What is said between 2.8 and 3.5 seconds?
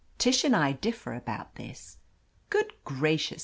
gracious.